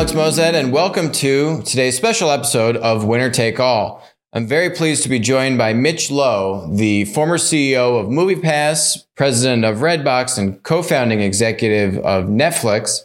[0.00, 4.02] Alex Moazed, and welcome to today's special episode of Winner Take All.
[4.32, 9.66] I'm very pleased to be joined by Mitch Lowe, the former CEO of MoviePass, president
[9.66, 13.00] of Redbox, and co founding executive of Netflix.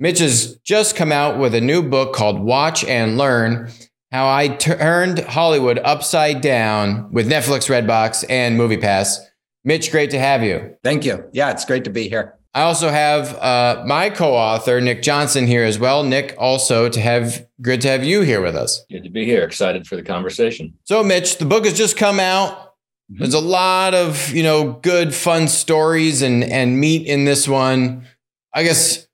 [0.00, 3.70] Mitch has just come out with a new book called Watch and Learn
[4.10, 9.18] How I Turned Hollywood Upside Down with Netflix, Redbox, and MoviePass.
[9.62, 10.74] Mitch, great to have you.
[10.82, 11.24] Thank you.
[11.32, 12.36] Yeah, it's great to be here.
[12.54, 16.04] I also have uh, my co-author Nick Johnson here as well.
[16.04, 18.84] Nick, also to have good to have you here with us.
[18.90, 19.42] Good to be here.
[19.42, 20.74] Excited for the conversation.
[20.84, 22.52] So, Mitch, the book has just come out.
[22.52, 23.18] Mm-hmm.
[23.20, 28.06] There's a lot of you know good, fun stories and and meat in this one.
[28.54, 29.06] I guess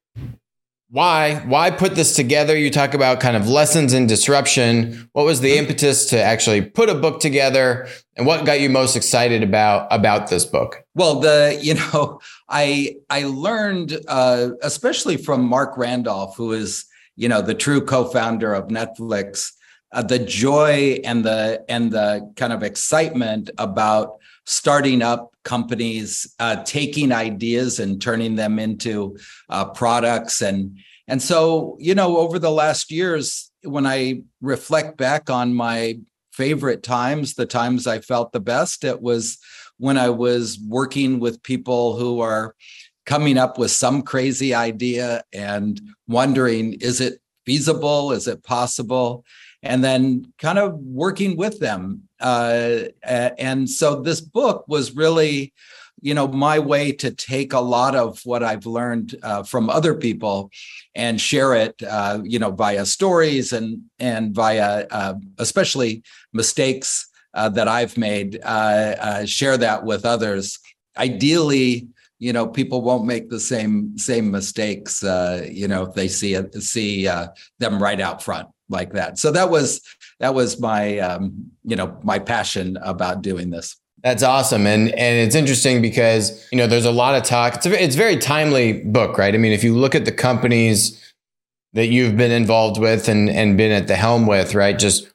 [0.90, 2.56] why why put this together?
[2.56, 5.08] You talk about kind of lessons in disruption.
[5.12, 7.86] What was the impetus to actually put a book together?
[8.16, 10.84] And what got you most excited about about this book?
[10.94, 16.86] Well the you know i i learned uh, especially from Marc Randolph who is
[17.16, 19.52] you know the true co-founder of netflix
[19.92, 26.62] uh, the joy and the and the kind of excitement about starting up companies, uh,
[26.64, 29.16] taking ideas and turning them into
[29.48, 30.42] uh, products.
[30.42, 36.00] And, and so, you know, over the last years, when I reflect back on my
[36.32, 39.38] favorite times, the times I felt the best, it was
[39.78, 42.54] when I was working with people who are
[43.06, 48.12] coming up with some crazy idea and wondering, is it feasible?
[48.12, 49.24] Is it possible?
[49.62, 52.02] And then kind of working with them.
[52.20, 55.52] Uh, and so this book was really,
[56.00, 59.94] you know, my way to take a lot of what I've learned uh, from other
[59.94, 60.50] people
[60.94, 67.48] and share it, uh, you know, via stories and and via uh, especially mistakes uh,
[67.50, 68.40] that I've made.
[68.42, 70.58] Uh, share that with others.
[70.96, 76.08] Ideally, you know people won't make the same same mistakes uh, you know if they
[76.08, 79.18] see see uh, them right out front like that.
[79.18, 79.80] So that was
[80.20, 83.76] that was my um, you know my passion about doing this.
[84.02, 87.56] That's awesome, and and it's interesting because you know there's a lot of talk.
[87.56, 89.34] It's a it's a very timely book, right?
[89.34, 91.04] I mean, if you look at the companies
[91.72, 94.78] that you've been involved with and and been at the helm with, right?
[94.78, 95.10] Just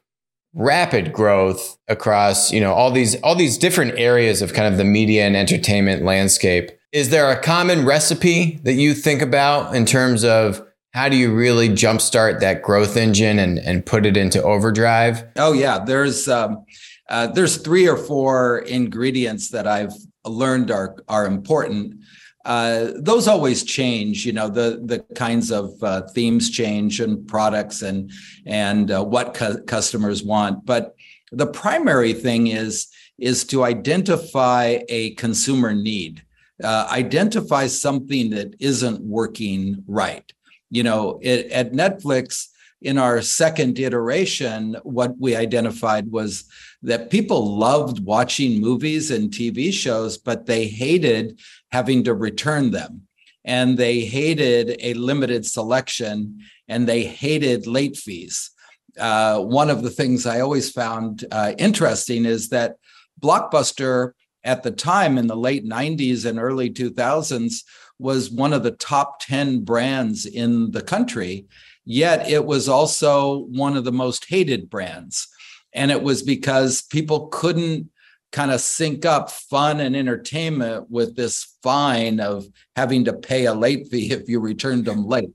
[0.56, 4.84] rapid growth across you know all these all these different areas of kind of the
[4.84, 6.70] media and entertainment landscape.
[6.92, 10.64] Is there a common recipe that you think about in terms of
[10.94, 15.24] how do you really jumpstart that growth engine and, and put it into overdrive?
[15.36, 16.64] Oh yeah, there's um,
[17.10, 19.92] uh, there's three or four ingredients that I've
[20.24, 21.96] learned are are important.
[22.44, 27.82] Uh, those always change, you know, the the kinds of uh, themes change and products
[27.82, 28.12] and
[28.46, 30.64] and uh, what cu- customers want.
[30.64, 30.94] But
[31.32, 32.86] the primary thing is
[33.18, 36.22] is to identify a consumer need,
[36.62, 40.32] uh, identify something that isn't working right
[40.74, 42.48] you know, it, at Netflix,
[42.82, 46.44] in our second iteration, what we identified was
[46.82, 51.40] that people loved watching movies and TV shows, but they hated
[51.70, 53.02] having to return them.
[53.44, 58.50] And they hated a limited selection and they hated late fees.
[58.98, 62.76] Uh, one of the things I always found uh, interesting is that
[63.20, 64.12] Blockbuster
[64.44, 67.62] at the time in the late 90s and early 2000s
[68.04, 71.46] was one of the top 10 brands in the country,
[71.86, 75.26] yet it was also one of the most hated brands.
[75.72, 77.88] And it was because people couldn't
[78.30, 82.44] kind of sync up fun and entertainment with this fine of
[82.76, 85.30] having to pay a late fee if you returned them late.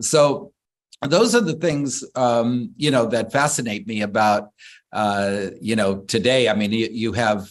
[0.00, 0.52] So
[1.02, 4.50] those are the things um, you know that fascinate me about
[4.92, 6.48] uh, you know today.
[6.48, 7.50] I mean, you, you have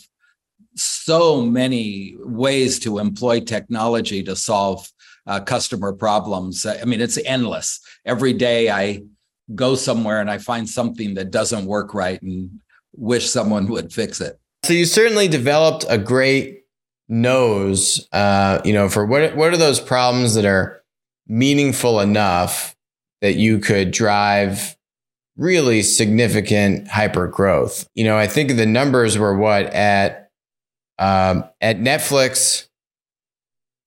[0.81, 4.89] so many ways to employ technology to solve
[5.27, 6.65] uh, customer problems.
[6.65, 7.79] I mean, it's endless.
[8.05, 9.03] Every day I
[9.55, 12.59] go somewhere and I find something that doesn't work right and
[12.95, 14.39] wish someone would fix it.
[14.63, 16.63] So you certainly developed a great
[17.07, 20.83] nose, uh, you know, for what what are those problems that are
[21.27, 22.75] meaningful enough
[23.21, 24.75] that you could drive
[25.37, 27.87] really significant hyper growth.
[27.95, 30.28] You know, I think the numbers were what at
[30.99, 32.67] um, at Netflix,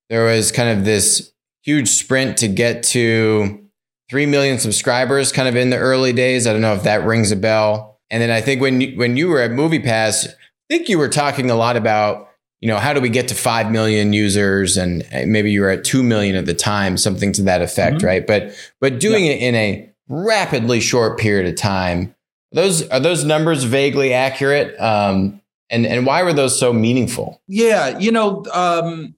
[0.09, 1.32] there was kind of this
[1.62, 3.62] huge sprint to get to
[4.11, 6.47] 3 million subscribers kind of in the early days.
[6.47, 8.00] I don't know if that rings a bell.
[8.11, 10.35] And then I think when you, when you were at MoviePass, I
[10.69, 12.29] think you were talking a lot about,
[12.61, 15.85] you know, how do we get to 5 million users and maybe you were at
[15.85, 18.06] 2 million at the time, something to that effect, mm-hmm.
[18.06, 18.26] right?
[18.26, 19.32] But but doing yeah.
[19.32, 22.15] it in a rapidly short period of time.
[22.53, 24.79] Those are those numbers vaguely accurate?
[24.79, 25.42] Um,
[25.73, 27.43] and and why were those so meaningful?
[27.49, 29.15] Yeah, you know, um,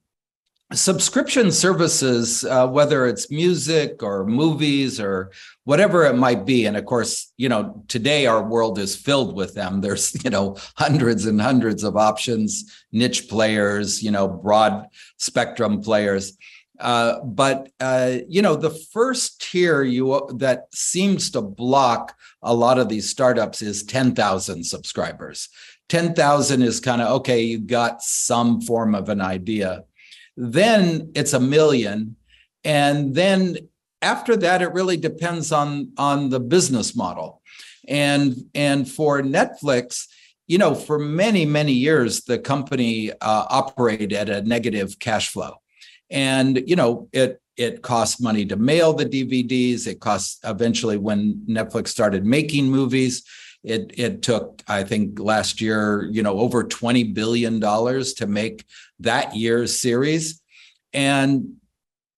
[0.72, 5.32] subscription services, uh, whether it's music or movies or
[5.64, 9.54] whatever it might be, and of course, you know, today our world is filled with
[9.54, 9.80] them.
[9.80, 14.86] There's, you know, hundreds and hundreds of options, niche players, you know, broad
[15.18, 16.38] spectrum players.
[16.80, 22.78] Uh, but uh, you know, the first tier you that seems to block a lot
[22.78, 25.48] of these startups is 10,000 subscribers.
[25.88, 29.84] 10,000 is kind of okay, you got some form of an idea
[30.36, 32.16] then it's a million.
[32.64, 33.56] And then
[34.02, 37.40] after that, it really depends on, on the business model.
[37.86, 40.06] And, and for Netflix,
[40.46, 43.16] you know, for many, many years, the company uh,
[43.48, 45.60] operated at a negative cash flow.
[46.10, 49.86] And, you know, it it cost money to mail the DVDs.
[49.86, 53.22] It cost eventually when Netflix started making movies.
[53.64, 58.64] It it took, I think, last year, you know, over twenty billion dollars to make
[59.00, 60.42] that year's series,
[60.92, 61.54] and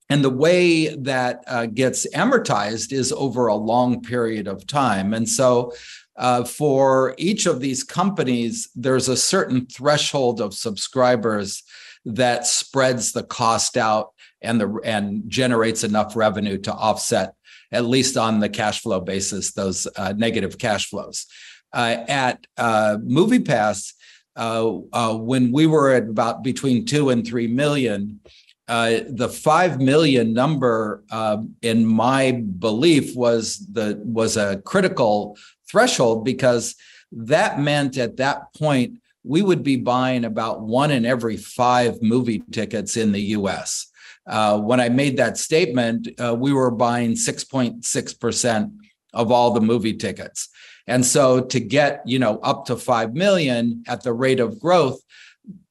[0.08, 5.14] and the way that uh, gets amortized is over a long period of time.
[5.14, 5.72] And so,
[6.16, 11.62] uh, for each of these companies, there's a certain threshold of subscribers
[12.04, 14.12] that spreads the cost out
[14.42, 17.34] and the and generates enough revenue to offset,
[17.72, 21.26] at least on the cash flow basis, those uh, negative cash flows.
[21.72, 23.92] Uh, at uh, MoviePass,
[24.36, 28.20] uh, uh, when we were at about between two and three million,
[28.68, 35.38] uh, the five million number, uh, in my belief, was the was a critical
[35.70, 36.74] threshold because
[37.12, 42.42] that meant at that point we would be buying about one in every five movie
[42.50, 43.90] tickets in the U.S.
[44.26, 48.72] Uh, when I made that statement, uh, we were buying 6.6 percent
[49.12, 50.48] of all the movie tickets.
[50.86, 55.00] And so to get, you know, up to 5 million at the rate of growth,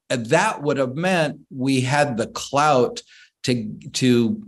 [0.10, 3.02] that would have meant we had the clout
[3.44, 4.44] to to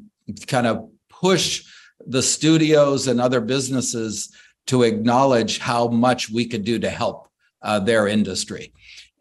[0.47, 1.65] kind of push
[2.05, 4.31] the studios and other businesses
[4.67, 7.27] to acknowledge how much we could do to help
[7.61, 8.71] uh, their industry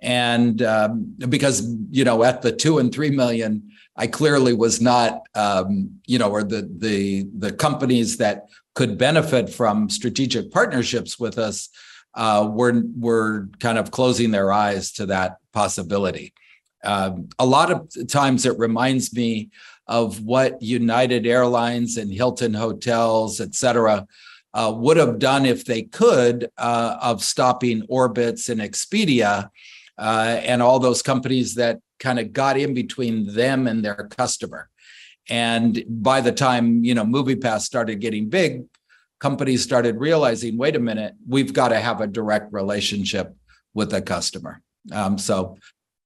[0.01, 5.23] and um, because you know at the two and three million i clearly was not
[5.35, 11.39] um, you know or the the the companies that could benefit from strategic partnerships with
[11.39, 11.71] us
[12.17, 16.33] uh, were were kind of closing their eyes to that possibility.
[16.83, 19.51] Um, a lot of times, it reminds me
[19.87, 24.07] of what United Airlines and Hilton Hotels, et cetera,
[24.55, 29.51] uh, would have done if they could uh, of stopping Orbitz and Expedia
[29.99, 34.69] uh, and all those companies that kind of got in between them and their customer.
[35.29, 38.65] And by the time you know MoviePass started getting big,
[39.21, 43.35] companies started realizing, wait a minute, we've got to have a direct relationship
[43.75, 44.61] with the customer.
[44.93, 45.57] Um, so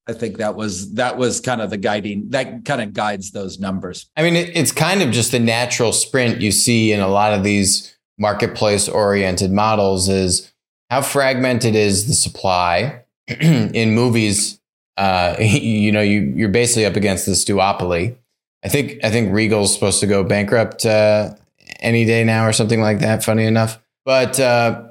[0.08, 3.60] I think that was that was kind of the guiding that kind of guides those
[3.60, 4.08] numbers.
[4.16, 7.32] I mean, it, it's kind of just a natural sprint you see in a lot
[7.32, 10.52] of these marketplace oriented models is
[10.90, 13.04] how fragmented is the supply
[13.40, 14.60] in movies.
[14.96, 18.16] Uh, you know, you you're basically up against this duopoly.
[18.64, 21.34] I think I think Regal's supposed to go bankrupt uh,
[21.80, 23.24] any day now or something like that.
[23.24, 24.82] Funny enough, but uh,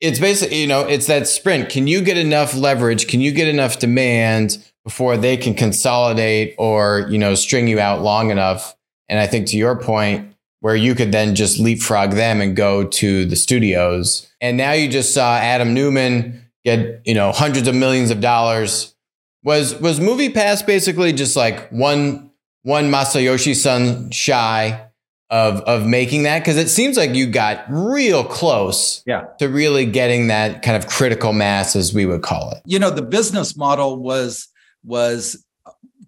[0.00, 1.68] it's basically you know it's that sprint.
[1.68, 3.08] Can you get enough leverage?
[3.08, 8.02] Can you get enough demand before they can consolidate or you know string you out
[8.02, 8.76] long enough?
[9.08, 12.84] And I think to your point, where you could then just leapfrog them and go
[12.84, 14.28] to the studios.
[14.40, 18.94] And now you just saw Adam Neumann get you know hundreds of millions of dollars.
[19.42, 22.30] Was was MoviePass basically just like one
[22.62, 24.90] one Masayoshi Son shy
[25.30, 29.22] of of making that because it seems like you got real close yeah.
[29.38, 32.90] to really getting that kind of critical mass as we would call it you know
[32.90, 34.48] the business model was
[34.82, 35.44] was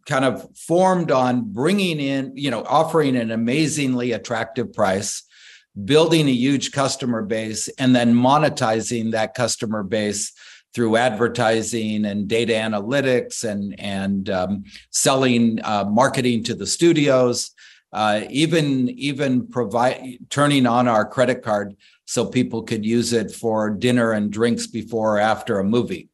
[0.06, 5.22] kind of formed on bringing in you know offering an amazingly attractive price
[5.84, 10.32] building a huge customer base and then monetizing that customer base
[10.74, 17.52] through advertising and data analytics and and um, selling uh, marketing to the studios
[17.92, 21.76] uh, even even provide turning on our credit card
[22.06, 26.08] so people could use it for dinner and drinks before or after a movie.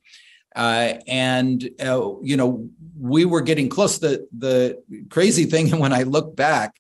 [0.57, 3.99] Uh, and uh, you know we were getting close.
[3.99, 6.75] The the crazy thing when I look back,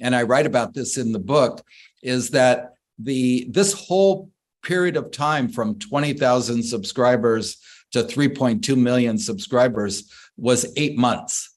[0.00, 1.64] and I write about this in the book,
[2.04, 4.30] is that the this whole
[4.62, 7.58] period of time from 20,000 subscribers
[7.92, 11.50] to 3.2 million subscribers was eight months.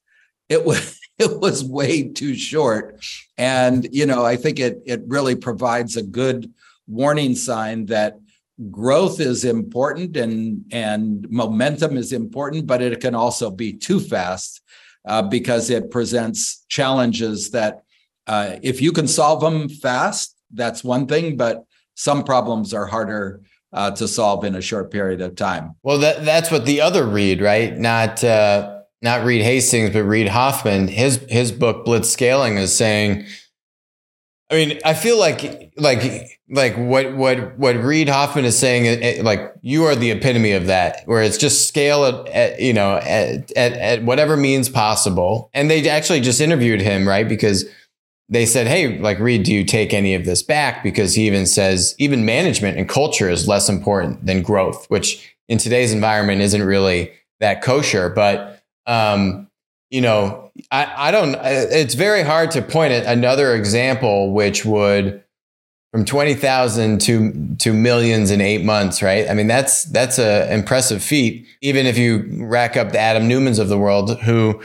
[0.50, 3.04] It was it was way too short.
[3.38, 6.54] And, you know, I think it, it really provides a good
[6.88, 8.20] warning sign that
[8.72, 14.62] growth is important and, and momentum is important, but it can also be too fast.
[15.08, 17.84] uh, because it presents challenges that
[18.28, 23.42] uh, if you can solve them fast, that's one thing, but some problems are harder
[23.74, 25.76] uh, to solve in a short period of time.
[25.84, 27.78] Well, that that's what the other Reid, right?
[27.78, 30.88] Not uh, not Reed Hastings, but Reid Hoffman.
[30.88, 33.26] His his book Blitzscaling is saying.
[34.50, 39.22] I mean, I feel like like like what what what Reid Hoffman is saying.
[39.24, 42.96] Like you are the epitome of that, where it's just scale it, at, you know,
[42.96, 45.50] at, at at whatever means possible.
[45.54, 47.28] And they actually just interviewed him, right?
[47.28, 47.66] Because
[48.30, 50.84] they said, Hey, like Reid, do you take any of this back?
[50.84, 55.58] Because he even says even management and culture is less important than growth, which in
[55.58, 58.10] today's environment isn't really that kosher.
[58.10, 59.48] But, um,
[59.90, 65.24] you know, I, I don't, it's very hard to point at another example which would,
[65.94, 69.28] from 20,000 to to millions in 8 months, right?
[69.30, 73.58] I mean that's that's a impressive feat even if you rack up the Adam Neumanns
[73.58, 74.62] of the world who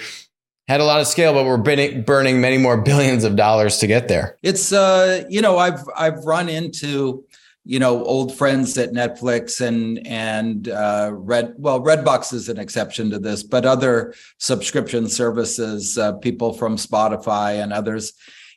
[0.68, 4.08] had a lot of scale, but we're burning, many more billions of dollars to get
[4.08, 4.38] there.
[4.42, 7.24] It's uh, you know, I've I've run into
[7.64, 13.10] you know old friends at Netflix and and uh, Red well Redbox is an exception
[13.10, 18.12] to this, but other subscription services, uh, people from Spotify and others,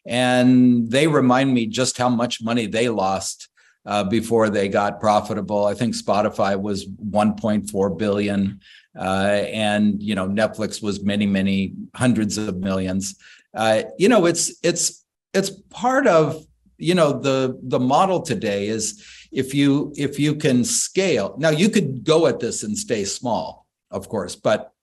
[0.05, 3.49] and they remind me just how much money they lost
[3.85, 5.65] uh, before they got profitable.
[5.65, 8.59] I think Spotify was 1.4 billion
[8.97, 13.15] uh, and you know Netflix was many many hundreds of millions.
[13.53, 16.45] Uh, you know it's it's it's part of
[16.77, 21.69] you know the the model today is if you if you can scale now you
[21.69, 24.73] could go at this and stay small of course but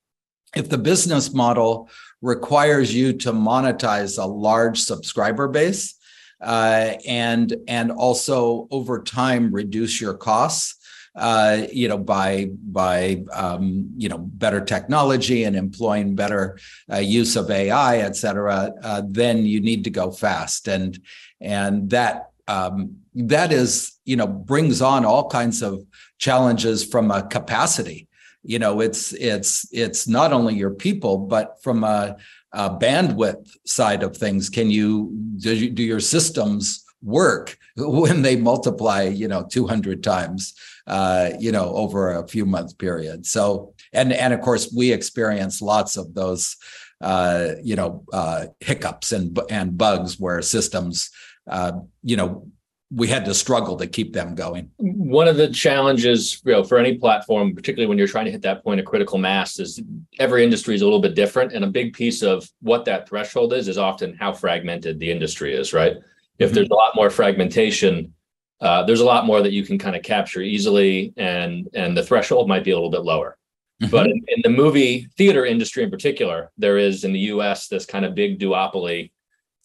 [0.57, 1.89] if the business model
[2.21, 5.95] requires you to monetize a large subscriber base
[6.41, 10.77] uh, and and also over time reduce your costs
[11.15, 16.59] uh, you know, by by um, you know better technology and employing better
[16.91, 20.99] uh, use of AI, et cetera, uh, then you need to go fast, and
[21.41, 25.85] and that um, that is you know brings on all kinds of
[26.19, 28.09] challenges from a capacity.
[28.43, 32.17] You know, it's it's it's not only your people, but from a,
[32.53, 34.49] a bandwidth side of things.
[34.49, 40.55] Can you do, you, do your systems work when they multiply you know 200 times
[40.87, 43.27] uh, you know, over a few month period.
[43.27, 46.57] So, and and of course, we experience lots of those,
[47.01, 51.11] uh, you know, uh, hiccups and and bugs where systems,
[51.49, 52.49] uh, you know,
[52.91, 54.71] we had to struggle to keep them going.
[54.79, 58.43] One of the challenges, you know, for any platform, particularly when you're trying to hit
[58.43, 59.81] that point of critical mass, is
[60.19, 63.53] every industry is a little bit different, and a big piece of what that threshold
[63.53, 65.73] is is often how fragmented the industry is.
[65.73, 65.97] Right?
[66.39, 66.55] If mm-hmm.
[66.55, 68.15] there's a lot more fragmentation,
[68.61, 72.03] uh, there's a lot more that you can kind of capture easily, and and the
[72.03, 73.37] threshold might be a little bit lower.
[73.83, 73.91] Mm-hmm.
[73.91, 77.67] But in, in, the movie theater industry in particular, there is in the U.S.
[77.67, 79.11] this kind of big duopoly,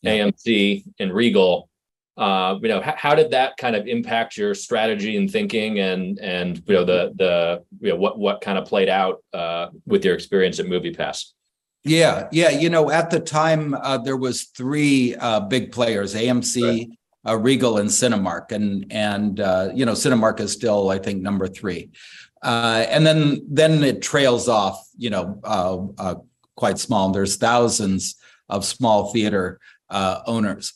[0.02, 0.14] yeah.
[0.14, 1.70] AMC and Regal.
[2.18, 6.18] Uh, you know, h- how did that kind of impact your strategy and thinking, and
[6.20, 10.04] and you know the the you know what what kind of played out uh, with
[10.04, 11.34] your experience at MoviePass?
[11.88, 12.50] Yeah, yeah.
[12.50, 17.38] You know, at the time uh, there was three uh, big players: AMC, right uh,
[17.38, 21.92] Regal and Cinemark, and and uh, you know Cinemark is still I think number three,
[22.42, 24.82] uh, and then then it trails off.
[24.98, 26.16] You know, uh, uh,
[26.56, 27.12] quite small.
[27.12, 28.16] There's thousands
[28.50, 30.74] of small theater uh, owners.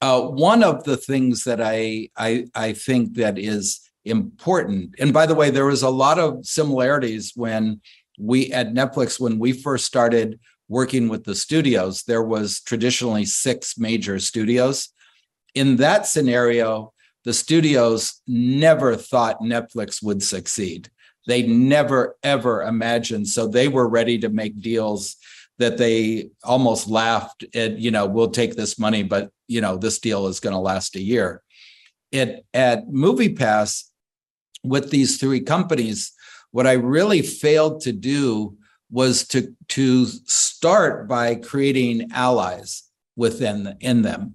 [0.00, 5.34] one of the things that I, I I think that is important, and by the
[5.34, 7.82] way, there was a lot of similarities when
[8.18, 10.38] we at Netflix when we first started
[10.68, 12.02] working with the studios.
[12.04, 14.88] There was traditionally six major studios
[15.54, 16.92] in that scenario,
[17.24, 20.90] the studios never thought Netflix would succeed.
[21.26, 23.28] They never, ever imagined.
[23.28, 25.16] So they were ready to make deals
[25.58, 30.00] that they almost laughed at, you know, we'll take this money, but, you know, this
[30.00, 31.42] deal is going to last a year.
[32.10, 33.84] It, at MoviePass,
[34.64, 36.12] with these three companies,
[36.52, 38.56] what I really failed to do
[38.90, 42.84] was to, to start by creating allies
[43.16, 44.34] within in them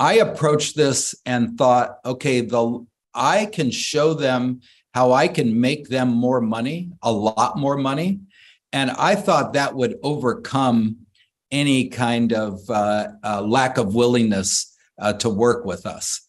[0.00, 4.62] I approached this and thought, okay, the I can show them
[4.94, 8.20] how I can make them more money, a lot more money.
[8.72, 10.96] And I thought that would overcome
[11.50, 16.22] any kind of uh, uh, lack of willingness uh, to work with us.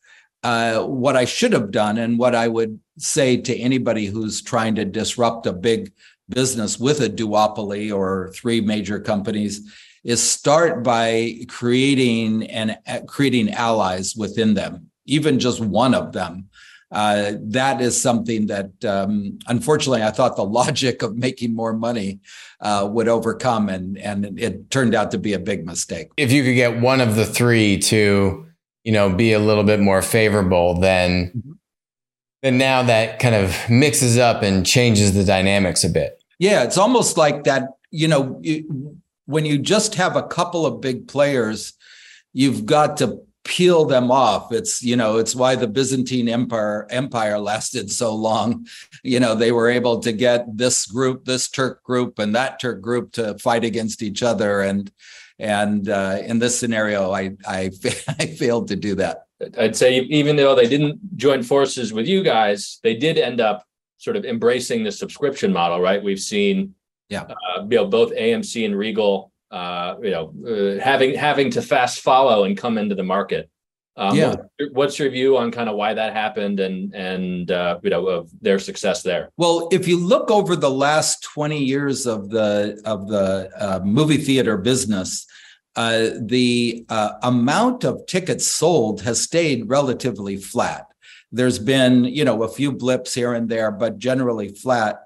[0.43, 4.75] Uh, what I should have done, and what I would say to anybody who's trying
[4.75, 5.91] to disrupt a big
[6.29, 9.61] business with a duopoly or three major companies,
[10.03, 16.49] is start by creating and uh, creating allies within them, even just one of them.
[16.91, 22.19] uh, that is something that um, unfortunately I thought the logic of making more money
[22.59, 26.09] uh, would overcome, and and it turned out to be a big mistake.
[26.17, 28.45] If you could get one of the three to,
[28.83, 31.51] you know, be a little bit more favorable, than mm-hmm.
[32.41, 36.21] then now that kind of mixes up and changes the dynamics a bit.
[36.39, 37.69] Yeah, it's almost like that.
[37.91, 38.65] You know, it,
[39.25, 41.73] when you just have a couple of big players,
[42.33, 47.39] you've got to peel them off it's you know it's why the byzantine empire empire
[47.39, 48.67] lasted so long
[49.03, 52.81] you know they were able to get this group this turk group and that turk
[52.81, 54.91] group to fight against each other and
[55.39, 57.71] and uh, in this scenario i i
[58.19, 59.25] i failed to do that.
[59.57, 63.65] I'd say even though they didn't join forces with you guys they did end up
[63.97, 66.03] sort of embracing the subscription model right?
[66.03, 66.75] We've seen
[67.09, 67.23] yeah.
[67.23, 71.99] uh, you know both amc and regal uh, you know, uh, having having to fast
[71.99, 73.49] follow and come into the market.
[73.97, 74.35] Um, yeah.
[74.71, 78.29] What's your view on kind of why that happened and and uh, you know of
[78.41, 79.29] their success there?
[79.37, 84.17] Well, if you look over the last twenty years of the of the uh, movie
[84.17, 85.25] theater business,
[85.75, 90.85] uh, the uh, amount of tickets sold has stayed relatively flat.
[91.31, 95.01] There's been you know a few blips here and there, but generally flat.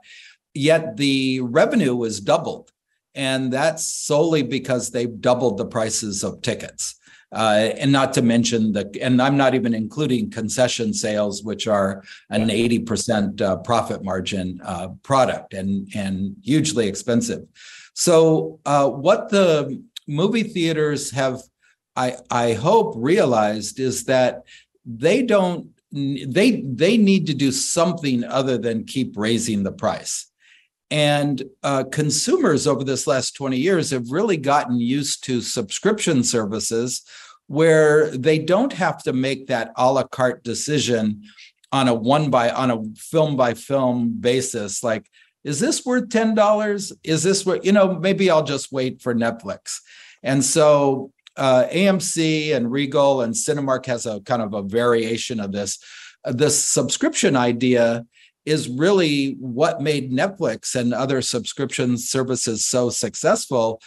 [0.53, 2.71] Yet the revenue has doubled.
[3.17, 6.95] And that's solely because they've doubled the prices of tickets.
[7.35, 12.01] Uh, and not to mention the, and I'm not even including concession sales, which are
[12.29, 17.45] an 80% uh, profit margin uh, product and, and hugely expensive.
[17.93, 21.41] So, uh, what the movie theaters have,
[21.97, 24.43] I, I hope, realized is that
[24.85, 30.31] they don't, they, they need to do something other than keep raising the price.
[30.91, 37.03] And uh, consumers over this last 20 years have really gotten used to subscription services
[37.47, 41.21] where they don't have to make that a la carte decision
[41.71, 45.09] on a one by on a film by film basis like
[45.43, 49.79] is this worth $10 is this what you know maybe i'll just wait for netflix.
[50.23, 55.51] And so uh, amc and regal and cinemark has a kind of a variation of
[55.51, 55.79] this.
[56.23, 58.05] This subscription idea
[58.45, 63.81] is really what made Netflix and other subscription services so successful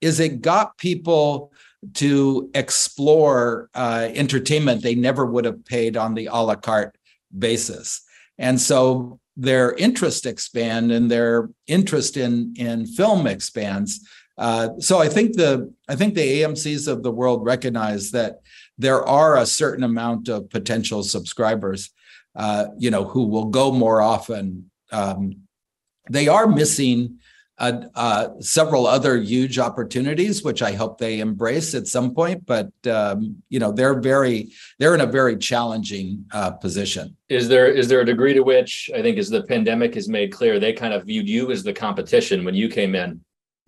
[0.00, 1.51] is it got people
[1.94, 6.96] to explore uh, entertainment they never would have paid on the a la carte
[7.36, 8.02] basis.
[8.38, 14.06] And so their interest expand and their interest in in film expands.
[14.38, 18.40] Uh, so I think the I think the AMC's of the world recognize that
[18.78, 21.90] there are a certain amount of potential subscribers
[22.34, 24.70] uh, you know, who will go more often.
[24.90, 25.42] Um,
[26.10, 27.18] they are missing
[27.62, 32.44] uh, uh, several other huge opportunities, which I hope they embrace at some point.
[32.44, 37.16] But um, you know, they're very they're in a very challenging uh, position.
[37.28, 40.32] Is there is there a degree to which I think as the pandemic has made
[40.32, 43.20] clear, they kind of viewed you as the competition when you came in.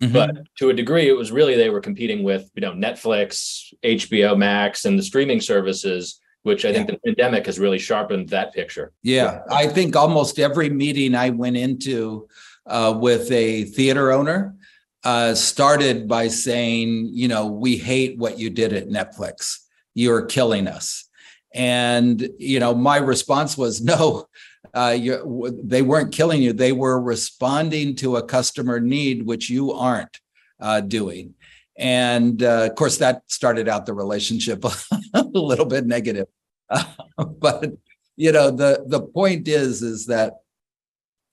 [0.03, 0.11] Mm-hmm.
[0.11, 4.37] But to a degree, it was really they were competing with you know Netflix, HBO
[4.37, 6.75] Max, and the streaming services which I yeah.
[6.75, 8.93] think the pandemic has really sharpened that picture.
[9.01, 12.27] Yeah, I think almost every meeting I went into
[12.67, 14.55] uh, with a theater owner
[15.03, 19.59] uh, started by saying, you know, we hate what you did at Netflix.
[19.93, 21.07] You're killing us.
[21.53, 24.27] And, you know, my response was, no,
[24.73, 24.97] uh,
[25.63, 26.51] they weren't killing you.
[26.51, 30.19] They were responding to a customer need, which you aren't
[30.59, 31.35] uh, doing.
[31.77, 34.65] And uh, of course, that started out the relationship
[35.13, 36.27] a little bit negative.
[37.17, 37.73] but
[38.15, 40.35] you know, the the point is is that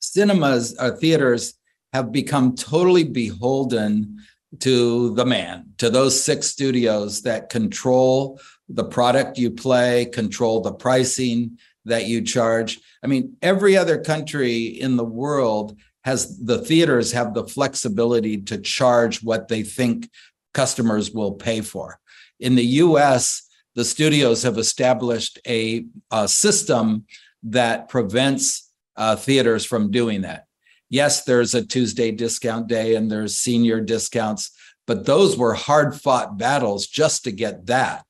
[0.02, 1.54] cinemas or uh, theaters
[1.92, 4.18] have become totally beholden
[4.58, 8.38] to the man, to those six studios that control
[8.68, 12.80] the product you play, control the pricing that you charge.
[13.02, 18.58] I mean, every other country in the world has the theaters have the flexibility to
[18.58, 20.10] charge what they think
[20.52, 21.98] customers will pay for.
[22.40, 23.42] In the US,
[23.74, 27.06] the studios have established a, a system
[27.44, 30.46] that prevents uh, theaters from doing that.
[30.88, 34.50] Yes, there's a Tuesday discount day and there's senior discounts,
[34.87, 38.05] but those were hard fought battles just to get that.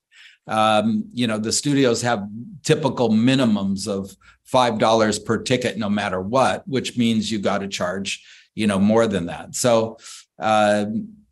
[0.48, 2.26] Um, you know, the studios have
[2.64, 4.16] typical minimums of
[4.52, 9.06] $5 per ticket no matter what, which means you got to charge, you know, more
[9.06, 9.54] than that.
[9.54, 9.98] So,
[10.38, 10.86] uh,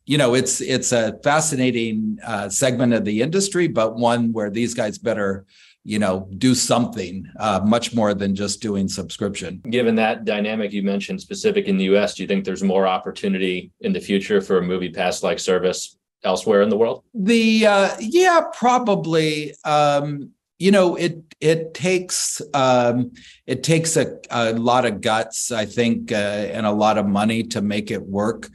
[0.07, 4.75] you know, it's it's a fascinating uh, segment of the industry, but one where these
[4.75, 5.47] guys better,
[5.85, 9.63] you know, do something uh, much more than just doing subscription.
[9.71, 13.73] Given that dynamic you mentioned, specific in the U.S., do you think there's more opportunity
[13.81, 17.05] in the future for a movie pass like service elsewhere in the world?
[17.15, 19.55] The uh, yeah, probably.
[19.65, 23.13] Um, you know it it takes um,
[23.47, 26.15] it takes a, a lot of guts i think uh,
[26.55, 28.49] and a lot of money to make it work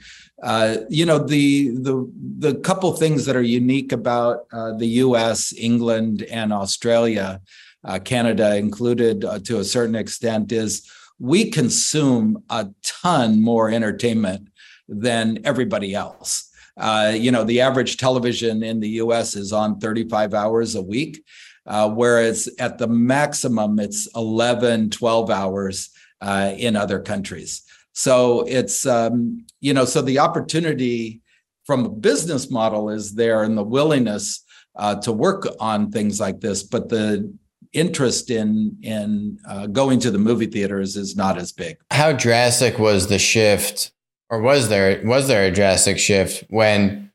[0.44, 5.54] uh, you know the the the couple things that are unique about uh, the us
[5.58, 7.40] england and australia
[7.86, 14.50] uh, canada included uh, to a certain extent is we consume a ton more entertainment
[14.90, 20.34] than everybody else uh, you know, the average television in the US is on 35
[20.34, 21.24] hours a week
[21.66, 25.90] whereas at the maximum, it's 11, 12 hours
[26.22, 27.65] in other countries.
[27.96, 31.22] So it's, um, you know, so the opportunity
[31.66, 34.44] from a business model is there and the willingness
[34.76, 37.34] uh, to work on things like this, but the
[37.72, 41.78] interest in in uh, going to the movie theaters is not as big.
[41.92, 43.92] How drastic was the shift,
[44.30, 47.12] or was there was there a drastic shift when,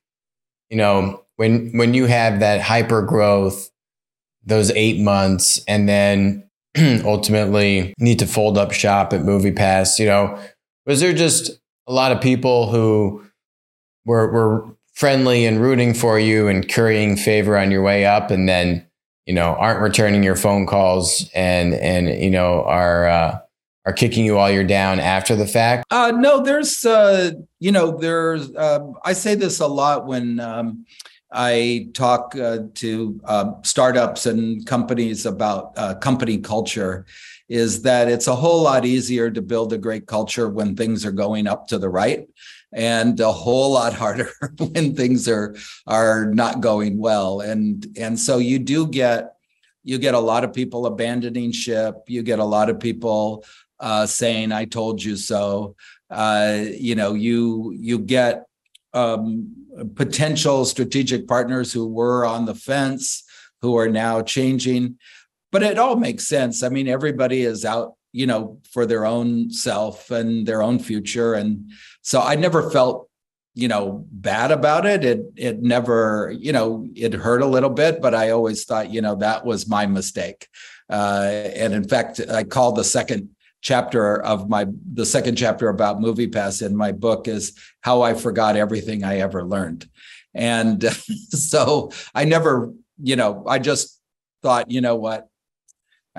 [0.70, 3.70] you know, when when you have that hyper growth
[4.44, 6.48] those eight months and then
[7.04, 10.38] ultimately need to fold up shop at movie pass you know
[10.86, 11.50] was there just
[11.86, 13.24] a lot of people who
[14.04, 18.48] were, were friendly and rooting for you and currying favor on your way up and
[18.48, 18.86] then
[19.26, 23.38] you know aren't returning your phone calls and and you know are uh,
[23.86, 25.84] are kicking you while you're down after the fact?
[25.90, 30.84] Uh, no there's uh, you know there's uh, i say this a lot when um,
[31.32, 37.06] I talk uh, to uh, startups and companies about uh, company culture
[37.50, 41.10] is that it's a whole lot easier to build a great culture when things are
[41.10, 42.28] going up to the right
[42.72, 47.40] and a whole lot harder when things are are not going well.
[47.40, 49.34] And and so you do get
[49.82, 51.96] you get a lot of people abandoning ship.
[52.06, 53.44] You get a lot of people
[53.80, 55.74] uh, saying i told you so.
[56.08, 58.46] Uh, you know you you get
[58.94, 59.54] um,
[59.94, 63.24] potential strategic partners who were on the fence,
[63.60, 64.98] who are now changing.
[65.52, 66.62] But it all makes sense.
[66.62, 71.34] I mean, everybody is out, you know, for their own self and their own future.
[71.34, 71.70] And
[72.02, 73.08] so I never felt,
[73.54, 75.04] you know, bad about it.
[75.04, 79.00] It it never, you know, it hurt a little bit, but I always thought, you
[79.00, 80.46] know, that was my mistake.
[80.88, 81.22] Uh,
[81.54, 83.30] and in fact, I called the second
[83.62, 88.14] chapter of my the second chapter about movie pass in my book is how i
[88.14, 89.88] forgot everything i ever learned
[90.34, 90.82] and
[91.28, 94.00] so i never you know i just
[94.42, 95.28] thought you know what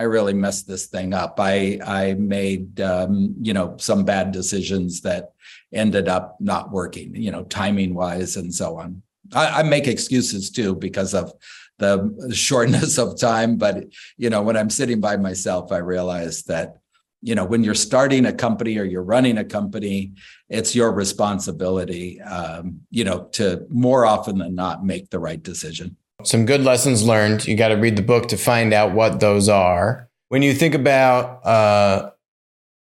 [0.02, 1.36] i really messed this thing up.
[1.38, 5.34] I i made um, you know some bad decisions that
[5.72, 9.04] ended up not working you know timing wise and so on.
[9.34, 11.32] I, I make excuses too because of
[11.78, 13.76] the shortness of time but
[14.18, 16.78] you know when i'm sitting by myself i realize that
[17.24, 20.12] you know when you're starting a company or you're running a company
[20.50, 25.98] it's your responsibility um, you know to more often than not make the right decision
[26.24, 29.50] some good lessons learned you got to read the book to find out what those
[29.50, 32.12] are when you think about uh,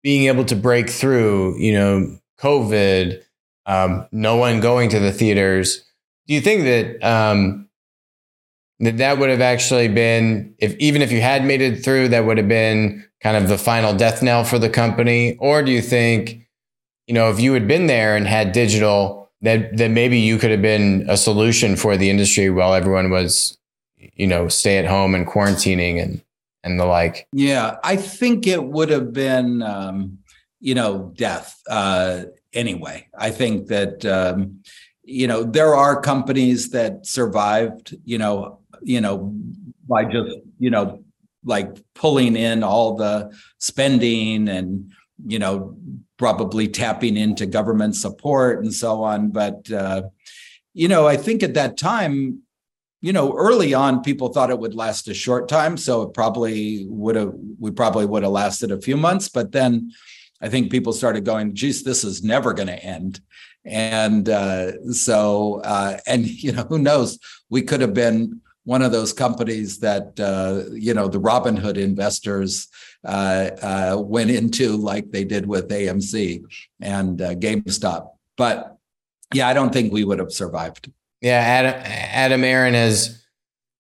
[0.04, 3.22] being able to break through you know covid
[3.66, 5.86] um, no one going to the theaters
[6.28, 7.70] do you think that um,
[8.80, 12.26] that that would have actually been if even if you had made it through that
[12.26, 15.38] would have been kind of the final death knell for the company?
[15.40, 16.48] Or do you think,
[17.08, 20.52] you know, if you had been there and had digital, that that maybe you could
[20.52, 23.58] have been a solution for the industry while everyone was,
[23.98, 26.22] you know, stay at home and quarantining and
[26.64, 27.28] and the like?
[27.34, 30.20] Yeah, I think it would have been, um,
[30.60, 32.24] you know, death uh,
[32.54, 33.08] anyway.
[33.18, 34.06] I think that.
[34.06, 34.62] Um,
[35.04, 39.34] you know there are companies that survived you know you know
[39.88, 41.04] by just you know
[41.44, 44.92] like pulling in all the spending and
[45.26, 45.76] you know
[46.18, 49.30] probably tapping into government support and so on.
[49.30, 50.04] But uh,
[50.74, 52.42] you know i think at that time
[53.02, 55.78] you know early on people thought it would last a short time.
[55.78, 59.30] So it probably would have we probably would have lasted a few months.
[59.30, 59.92] But then
[60.42, 63.22] i think people started going geez this is never going to end.
[63.64, 67.20] And uh, so uh, and you know who knows?
[67.50, 72.68] We could have been one of those companies that uh, you know the Robinhood investors
[73.06, 76.44] uh, uh, went into, like they did with AMC
[76.80, 78.12] and uh, GameStop.
[78.38, 78.78] But
[79.34, 80.92] yeah, I don't think we would have survived.
[81.22, 83.24] Yeah, Adam, Adam Aron has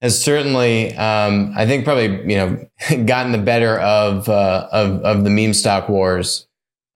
[0.01, 2.69] has certainly, um, I think, probably you know,
[3.05, 6.47] gotten the better of uh, of of the meme stock wars.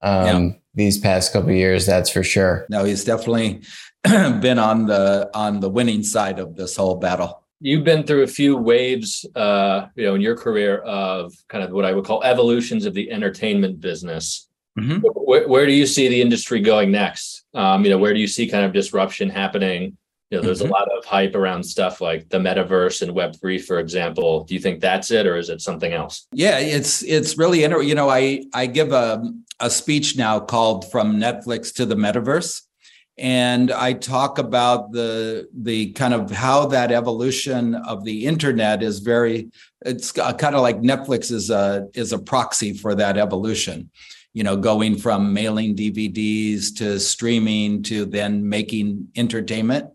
[0.01, 0.49] Um, yeah.
[0.77, 2.65] These past couple years, that's for sure.
[2.69, 3.61] No, he's definitely
[4.03, 8.27] been on the on the winning side of this whole battle you've been through a
[8.27, 12.23] few waves, uh, you know, in your career of kind of what I would call
[12.23, 14.47] evolutions of the entertainment business.
[14.77, 14.99] Mm-hmm.
[14.99, 17.43] Where, where, do you see the industry going next?
[17.55, 19.97] Um, you know, where do you see kind of disruption happening?
[20.29, 20.69] You know, there's mm-hmm.
[20.69, 24.43] a lot of hype around stuff like the metaverse and Web three, for example.
[24.43, 26.27] Do you think that's it, or is it something else?
[26.33, 27.89] Yeah, it's it's really interesting.
[27.89, 29.23] You know, I I give a
[29.59, 32.61] a speech now called "From Netflix to the Metaverse,"
[33.17, 38.99] and I talk about the the kind of how that evolution of the internet is
[38.99, 39.49] very.
[39.85, 43.89] It's kind of like Netflix is a is a proxy for that evolution
[44.35, 49.89] you know, going from mailing DVDs to streaming to then making entertainment.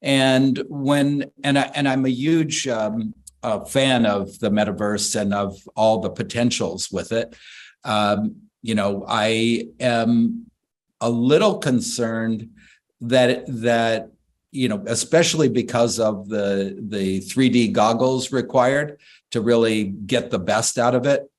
[0.00, 3.12] And when and I and I'm a huge um,
[3.68, 7.36] fan of the metaverse and of all the potentials with it.
[7.84, 10.46] Um, you know, I am
[11.00, 12.50] a little concerned
[13.00, 14.10] that that
[14.52, 18.98] you know, especially because of the the 3D goggles required
[19.30, 21.30] to really get the best out of it.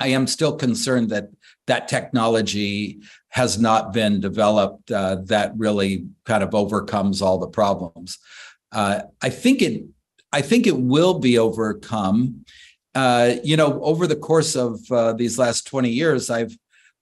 [0.00, 1.28] I am still concerned that
[1.66, 8.18] that technology has not been developed uh, that really kind of overcomes all the problems.
[8.72, 9.84] Uh, I think it
[10.32, 12.44] I think it will be overcome.
[12.94, 16.56] Uh, you know, over the course of uh, these last 20 years, I've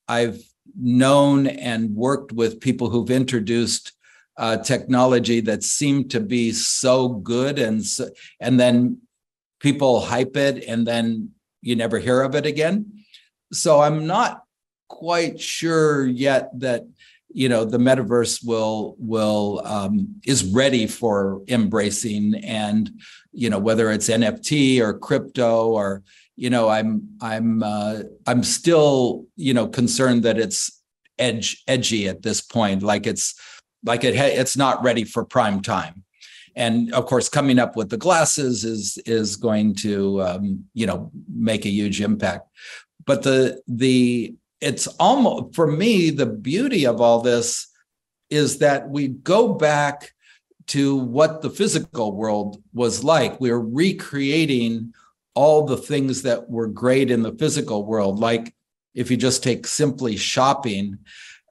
[0.09, 0.41] I've
[0.79, 3.93] known and worked with people who've introduced
[4.37, 8.09] uh, technology that seemed to be so good and so,
[8.41, 8.99] and then
[9.61, 11.31] people hype it and then
[11.63, 13.05] you never hear of it again.
[13.53, 14.43] So I'm not
[14.89, 16.85] quite sure yet that
[17.33, 22.91] you know the metaverse will will um, is ready for embracing and
[23.33, 26.03] you know whether it's nft or crypto or
[26.37, 30.83] you know i'm i'm uh, i'm still you know concerned that it's
[31.19, 33.35] edge edgy at this point like it's
[33.87, 36.05] like it it's not ready for prime time.
[36.55, 41.11] And of course coming up with the glasses is is going to um, you know
[41.33, 42.49] make a huge impact.
[43.07, 47.69] But the the it's almost for me the beauty of all this
[48.31, 50.11] is that we go back
[50.67, 53.41] to what the physical world was like.
[53.41, 54.95] We're recreating
[55.37, 58.53] all the things that were great in the physical world like
[58.95, 60.99] if you just take simply shopping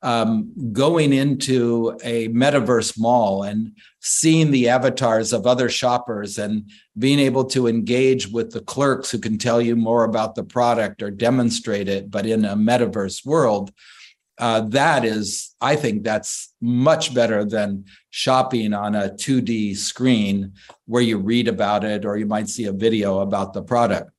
[0.06, 7.18] um, going into a metaverse mall and seeing the avatars of other shoppers and being
[7.18, 11.10] able to engage with the clerks who can tell you more about the product or
[11.10, 13.72] demonstrate it, but in a metaverse world,
[14.38, 17.86] uh, that is, I think that's much better than
[18.16, 20.54] shopping on a 2D screen
[20.86, 24.10] where you read about it or you might see a video about the product.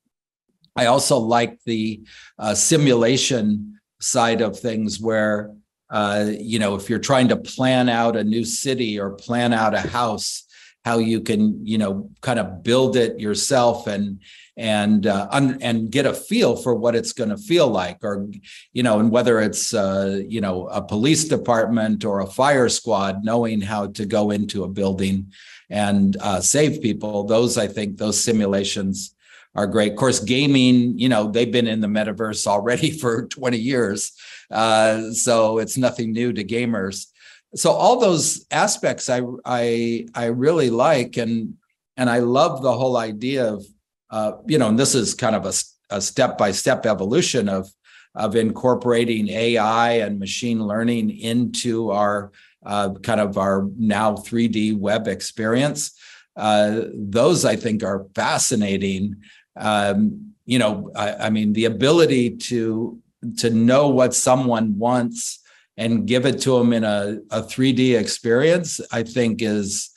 [0.77, 2.03] I also like the
[2.39, 5.51] uh, simulation side of things where
[5.89, 9.73] uh, you know, if you're trying to plan out a new city or plan out
[9.73, 10.45] a house,
[10.85, 14.21] how you can, you know, kind of build it yourself and
[14.57, 18.29] and uh, un- and get a feel for what it's going to feel like, or
[18.73, 23.25] you know, and whether it's uh, you know a police department or a fire squad,
[23.25, 25.33] knowing how to go into a building
[25.69, 27.25] and uh, save people.
[27.25, 29.14] Those, I think, those simulations
[29.55, 29.92] are great.
[29.92, 34.12] Of course, gaming, you know, they've been in the metaverse already for 20 years.
[34.51, 37.07] Uh, so it's nothing new to gamers.
[37.55, 41.55] So all those aspects I I I really like and
[41.97, 43.64] and I love the whole idea of
[44.11, 45.53] uh, you know, and this is kind of a,
[45.90, 47.69] a step-by-step evolution of
[48.14, 52.33] of incorporating AI and machine learning into our
[52.64, 55.92] uh, kind of our now 3D web experience.
[56.35, 59.16] Uh, those I think are fascinating.
[59.55, 62.99] Um, you know, I, I, mean, the ability to
[63.38, 65.40] to know what someone wants
[65.77, 69.90] and give it to them in a, a 3D experience, I think is,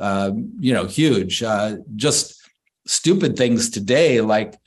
[0.00, 1.42] uh, you know, huge.
[1.42, 2.39] Uh, just
[2.90, 4.58] stupid things today, like,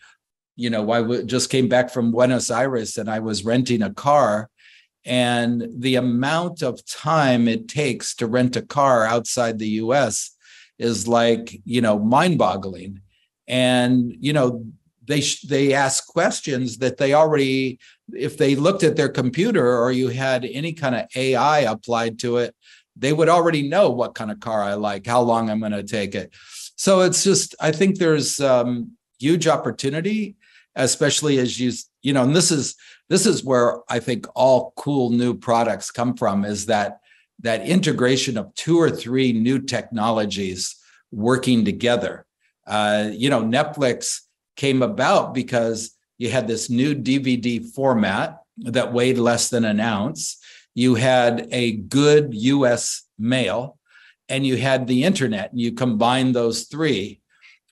[0.56, 3.94] you know, I w- just came back from Buenos Aires and I was renting a
[3.94, 4.50] car.
[5.06, 10.32] And the amount of time it takes to rent a car outside the US
[10.80, 13.02] is like, you know, mind boggling.
[13.48, 14.66] And, you know,
[15.06, 17.78] they they ask questions that they already
[18.14, 22.38] if they looked at their computer or you had any kind of AI applied to
[22.38, 22.56] it,
[22.96, 25.84] they would already know what kind of car I like, how long I'm going to
[25.84, 26.34] take it.
[26.76, 30.36] So it's just, I think there's um, huge opportunity,
[30.76, 32.76] especially as you, you know, and this is
[33.10, 37.00] this is where I think all cool new products come from is that
[37.42, 40.76] that integration of two or three new technologies
[41.12, 42.26] working together.
[42.66, 44.22] Uh, you know, Netflix
[44.56, 50.38] came about because you had this new DVD format that weighed less than an ounce.
[50.74, 53.78] You had a good US mail
[54.30, 55.52] and you had the internet.
[55.52, 57.22] And you combine those three.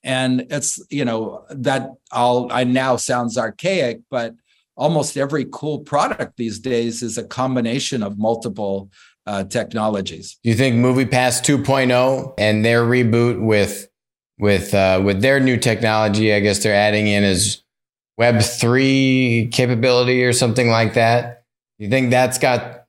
[0.03, 4.33] And it's, you know, that all I now sounds archaic, but
[4.75, 8.89] almost every cool product these days is a combination of multiple
[9.27, 10.39] uh, technologies.
[10.43, 13.87] Do you think MoviePass 2.0 and their reboot with
[14.39, 17.61] with uh, with their new technology, I guess they're adding in is
[18.17, 21.43] Web three capability or something like that?
[21.77, 22.80] You think that's got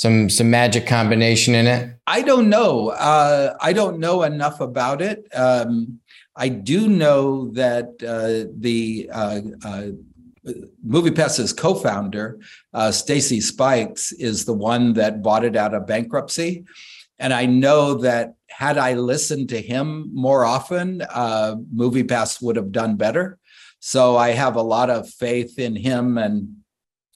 [0.00, 1.94] some some magic combination in it?
[2.06, 2.88] I don't know.
[2.88, 5.26] Uh, I don't know enough about it.
[5.34, 6.00] Um,
[6.34, 9.88] I do know that uh, the uh, uh,
[10.86, 12.40] MoviePass's co-founder,
[12.72, 16.64] uh, Stacy Spikes, is the one that bought it out of bankruptcy,
[17.18, 22.72] and I know that had I listened to him more often, uh, MoviePass would have
[22.72, 23.38] done better.
[23.80, 26.59] So I have a lot of faith in him, and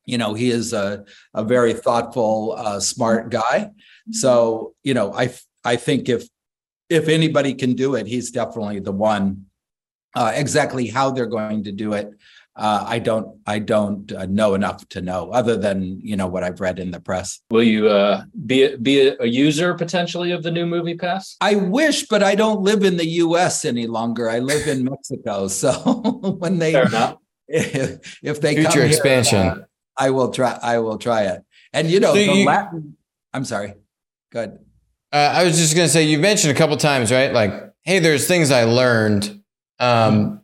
[0.04, 3.70] you know he is a a very thoughtful, uh, smart guy.
[4.10, 5.32] So you know I
[5.64, 6.28] I think if
[6.88, 9.46] if anybody can do it, he's definitely the one.
[10.16, 12.08] Uh, exactly how they're going to do it,
[12.56, 16.44] uh, I don't I don't uh, know enough to know, other than you know what
[16.44, 17.40] I've read in the press.
[17.50, 22.22] Will you uh, be be a user potentially of the new MoviePass I wish, but
[22.22, 23.64] I don't live in the U.S.
[23.64, 24.30] any longer.
[24.30, 25.72] I live in Mexico, so
[26.38, 26.74] when they
[27.48, 29.64] if, if they future come expansion, here, uh,
[29.96, 30.59] I will try.
[30.62, 31.42] I will try it.
[31.72, 32.96] And you know So the you- Latin.
[33.33, 33.74] I'm sorry.
[34.33, 34.59] Good.
[35.12, 37.33] Uh, I was just gonna say you mentioned a couple times, right?
[37.33, 37.52] Like,
[37.83, 39.42] hey, there's things I learned,
[39.78, 40.40] um,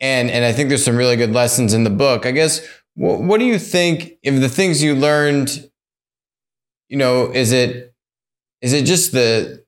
[0.00, 2.24] and and I think there's some really good lessons in the book.
[2.26, 2.60] I guess.
[2.94, 5.68] Wh- what do you think if the things you learned?
[6.88, 7.92] You know, is it
[8.60, 9.64] is it just the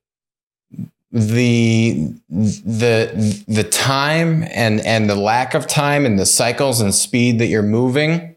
[1.11, 7.39] the the the time and and the lack of time and the cycles and speed
[7.39, 8.34] that you're moving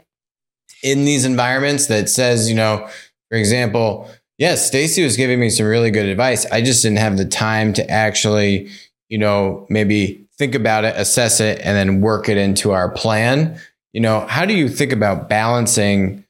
[0.84, 2.88] in these environments that says you know
[3.30, 6.46] for example yes stacy was giving me some really good advice.
[6.48, 8.70] I just didn't have the time to actually
[9.10, 13.60] you know maybe think about it assess it and then work it into our plan.
[13.94, 16.26] You know how do you think about balancing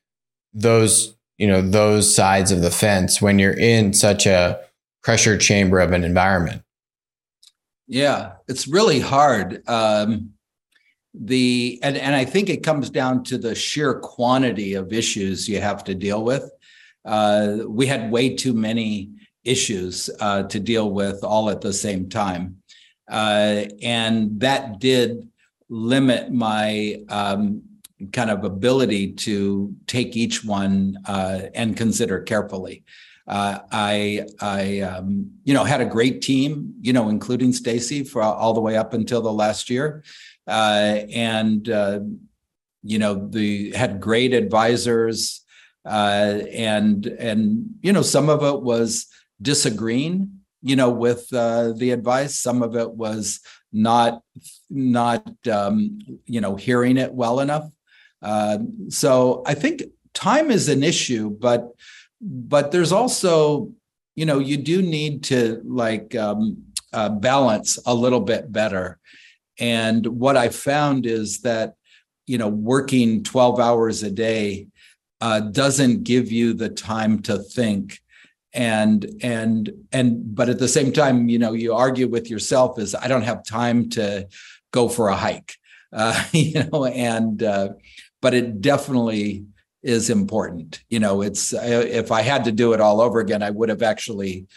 [0.53, 4.59] those you know those sides of the fence when you're in such a
[5.03, 6.61] pressure chamber of an environment?
[7.87, 9.63] Yeah, it's really hard.
[9.67, 10.33] Um,
[11.19, 15.61] the and and I think it comes down to the sheer quantity of issues you
[15.61, 16.49] have to deal with.
[17.05, 19.11] Uh, we had way too many
[19.43, 22.57] issues uh, to deal with all at the same time,
[23.09, 25.27] uh, and that did
[25.69, 27.61] limit my um,
[28.11, 32.83] kind of ability to take each one uh, and consider carefully.
[33.27, 38.21] Uh, I, I, um, you know, had a great team, you know, including Stacy for
[38.21, 40.03] all the way up until the last year,
[40.47, 41.99] uh, and uh,
[42.83, 45.41] you know, the had great advisors,
[45.85, 49.07] uh, and and you know, some of it was
[49.41, 50.31] disagreeing,
[50.61, 52.39] you know, with uh, the advice.
[52.39, 53.41] Some of it was
[53.73, 54.21] not
[54.69, 57.69] not um, you know hearing it well enough.
[58.21, 59.83] Uh, so I think
[60.13, 61.69] time is an issue, but
[62.21, 63.73] but there's also
[64.15, 68.97] you know you do need to like um, uh, balance a little bit better
[69.59, 71.75] and what i found is that
[72.25, 74.67] you know working 12 hours a day
[75.19, 77.99] uh, doesn't give you the time to think
[78.53, 82.93] and and and but at the same time you know you argue with yourself is
[82.95, 84.27] i don't have time to
[84.71, 85.55] go for a hike
[85.93, 87.69] uh, you know and uh,
[88.21, 89.45] but it definitely
[89.83, 90.83] is important.
[90.89, 93.81] You know, it's if I had to do it all over again, I would have
[93.81, 94.47] actually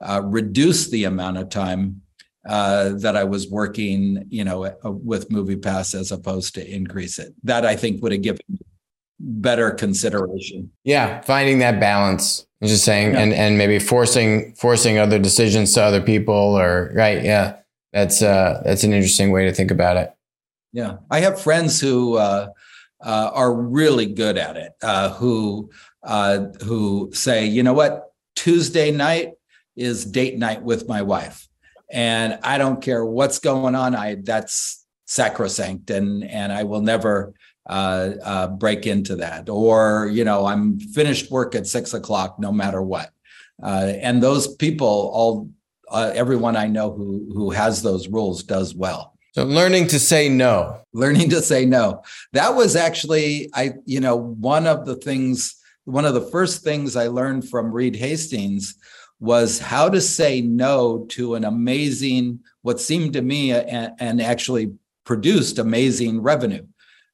[0.00, 2.02] uh, reduced the amount of time
[2.46, 7.34] uh, that I was working, you know, with MoviePass as opposed to increase it.
[7.44, 8.42] That I think would have given
[9.20, 10.70] better consideration.
[10.84, 13.20] yeah finding that balance I'm just saying Yeah.
[13.20, 17.56] and and maybe forcing forcing other decisions to other people or right yeah
[17.92, 20.12] that's uh that's an interesting way to think about it
[20.72, 22.50] Yeah, I have friends who uh,
[23.00, 24.72] uh, are really good at it.
[24.82, 25.70] Uh, who
[26.04, 29.32] uh, who say, you know what, Tuesday night
[29.76, 31.47] is date night with my wife,
[31.90, 33.94] and I don't care what's going on.
[33.94, 37.34] I that's sacrosanct, and and I will never
[37.68, 39.48] uh, uh, break into that.
[39.48, 43.10] Or you know, I'm finished work at six o'clock, no matter what.
[43.62, 45.50] Uh, and those people, all
[45.90, 50.28] uh, everyone I know who who has those rules does well so learning to say
[50.28, 55.56] no learning to say no that was actually i you know one of the things
[55.84, 58.74] one of the first things i learned from reed hastings
[59.20, 64.72] was how to say no to an amazing what seemed to me a- and actually
[65.04, 66.64] produced amazing revenue.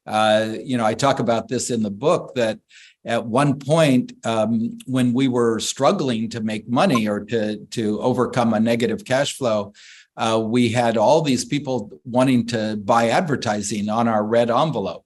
[0.07, 2.59] Uh, you know i talk about this in the book that
[3.07, 8.53] at one point um, when we were struggling to make money or to to overcome
[8.53, 9.73] a negative cash flow
[10.17, 15.04] uh, we had all these people wanting to buy advertising on our red envelope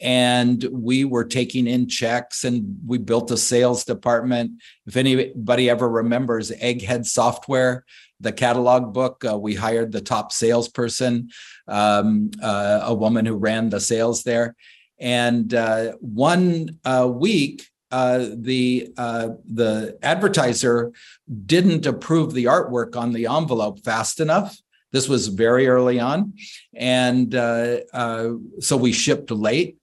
[0.00, 4.50] and we were taking in checks and we built a sales department
[4.86, 7.84] if anybody ever remembers egghead software
[8.20, 11.28] the catalog book uh, we hired the top salesperson
[11.68, 14.54] um, uh, a woman who ran the sales there
[14.98, 20.92] and uh, one uh, week uh, the uh, the advertiser
[21.46, 24.56] didn't approve the artwork on the envelope fast enough
[24.92, 26.34] this was very early on.
[26.74, 29.76] And uh, uh, so we shipped late.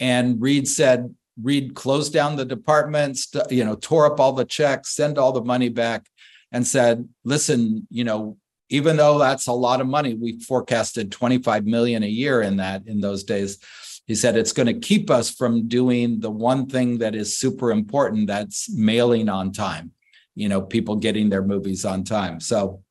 [0.00, 4.90] And Reed said, Reed closed down the departments, you know, tore up all the checks,
[4.96, 6.06] send all the money back,
[6.52, 8.36] and said, listen, you know,
[8.70, 12.86] even though that's a lot of money, we forecasted 25 million a year in that
[12.86, 13.58] in those days.
[14.06, 17.70] He said it's going to keep us from doing the one thing that is super
[17.70, 19.92] important that's mailing on time,
[20.34, 22.40] you know, people getting their movies on time.
[22.40, 22.82] So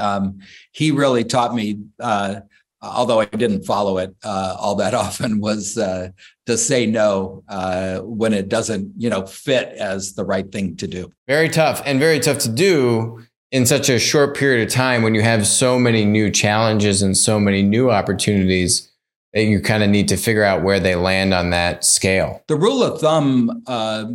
[0.00, 0.38] um,
[0.72, 2.40] he really taught me, uh,
[2.82, 6.08] although I didn't follow it uh, all that often, was uh,
[6.46, 10.86] to say no uh, when it doesn't, you know, fit as the right thing to
[10.86, 11.12] do.
[11.28, 15.14] Very tough, and very tough to do in such a short period of time when
[15.14, 18.90] you have so many new challenges and so many new opportunities
[19.34, 22.42] that you kind of need to figure out where they land on that scale.
[22.48, 24.06] The rule of thumb uh,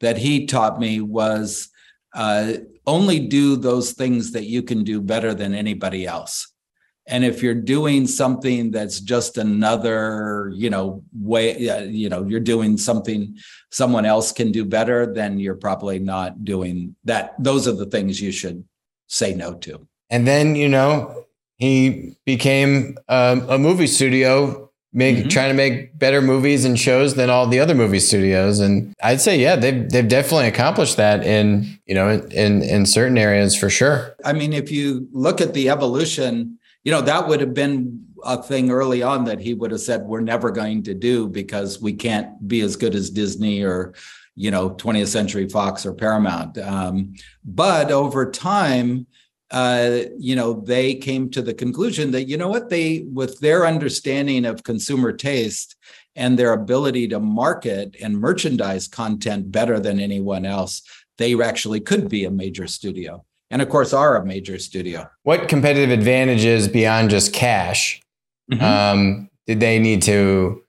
[0.00, 1.70] that he taught me was
[2.14, 2.54] uh,
[2.86, 6.49] only do those things that you can do better than anybody else.
[7.10, 11.58] And if you're doing something that's just another, you know, way,
[11.88, 13.36] you know, you're doing something
[13.70, 17.34] someone else can do better, then you're probably not doing that.
[17.38, 18.64] Those are the things you should
[19.08, 19.86] say no to.
[20.08, 25.28] And then, you know, he became a, a movie studio make mm-hmm.
[25.28, 29.20] trying to make better movies and shows than all the other movie studios and i'd
[29.20, 33.70] say yeah they've, they've definitely accomplished that in you know in in certain areas for
[33.70, 38.04] sure i mean if you look at the evolution you know that would have been
[38.24, 41.80] a thing early on that he would have said we're never going to do because
[41.80, 43.94] we can't be as good as disney or
[44.34, 47.14] you know 20th century fox or paramount um,
[47.44, 49.06] but over time
[49.50, 53.66] uh, you know, they came to the conclusion that, you know what, they, with their
[53.66, 55.76] understanding of consumer taste
[56.14, 60.82] and their ability to market and merchandise content better than anyone else,
[61.18, 63.24] they actually could be a major studio.
[63.50, 65.08] And of course, are a major studio.
[65.24, 68.00] What competitive advantages beyond just cash
[68.50, 68.62] mm-hmm.
[68.62, 70.62] um, did they need to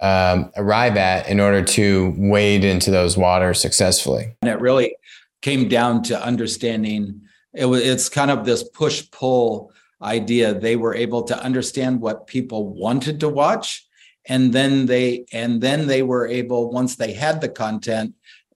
[0.00, 4.34] um, arrive at in order to wade into those waters successfully?
[4.42, 4.96] And it really
[5.42, 7.20] came down to understanding
[7.54, 12.26] it was it's kind of this push pull idea they were able to understand what
[12.26, 13.86] people wanted to watch
[14.26, 18.14] and then they and then they were able once they had the content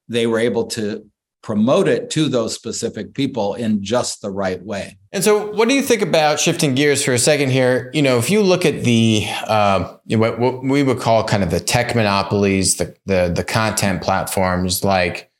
[0.09, 1.05] they were able to
[1.47, 5.77] promote it to those specific people in just the right way and so what do
[5.77, 8.83] you think about shifting gears for a second here you know if you look at
[8.83, 13.45] the uh, what, what we would call kind of the tech monopolies the, the the
[13.45, 15.31] content platforms like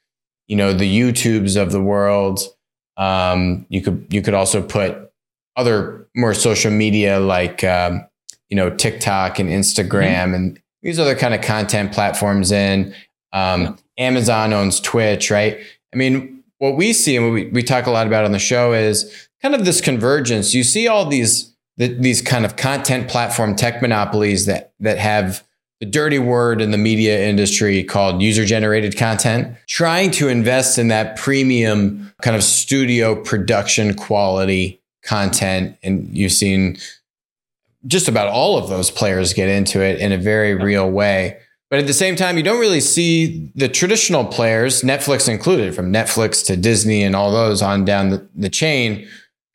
[0.47, 2.39] you know the youtubes of the world
[2.97, 5.11] um, you could you could also put
[5.57, 8.07] other more social media like um,
[8.49, 10.35] you know TikTok and Instagram mm-hmm.
[10.35, 12.95] and these other kind of content platforms in.
[13.33, 13.77] Um.
[13.99, 15.59] Amazon owns Twitch, right?
[15.93, 18.39] I mean, what we see and what we, we talk a lot about on the
[18.39, 20.55] show is kind of this convergence.
[20.55, 25.45] You see all these the, these kind of content platform tech monopolies that that have
[25.81, 30.89] the dirty word in the media industry called user generated content, trying to invest in
[30.89, 35.77] that premium kind of studio production quality content.
[35.83, 36.79] And you've seen
[37.87, 41.39] just about all of those players get into it in a very real way.
[41.69, 45.93] But at the same time, you don't really see the traditional players, Netflix included, from
[45.93, 49.07] Netflix to Disney and all those on down the, the chain,